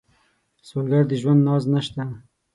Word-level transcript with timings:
سوالګر 0.67 1.03
د 1.07 1.11
ژوند 1.21 1.41
ناز 1.47 1.63
نشته 1.73 2.03